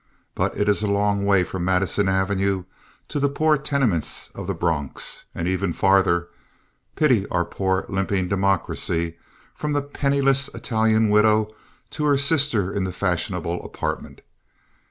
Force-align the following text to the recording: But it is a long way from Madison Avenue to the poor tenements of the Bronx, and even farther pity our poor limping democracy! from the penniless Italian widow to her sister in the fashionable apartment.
But 0.33 0.57
it 0.57 0.67
is 0.67 0.81
a 0.81 0.87
long 0.89 1.27
way 1.27 1.43
from 1.43 1.63
Madison 1.63 2.09
Avenue 2.09 2.63
to 3.07 3.19
the 3.19 3.29
poor 3.29 3.55
tenements 3.55 4.31
of 4.33 4.47
the 4.47 4.55
Bronx, 4.55 5.25
and 5.35 5.47
even 5.47 5.73
farther 5.73 6.29
pity 6.95 7.27
our 7.27 7.45
poor 7.45 7.85
limping 7.87 8.27
democracy! 8.27 9.19
from 9.53 9.73
the 9.73 9.83
penniless 9.83 10.47
Italian 10.55 11.11
widow 11.11 11.53
to 11.91 12.05
her 12.05 12.17
sister 12.17 12.73
in 12.73 12.83
the 12.83 12.91
fashionable 12.91 13.63
apartment. 13.63 14.21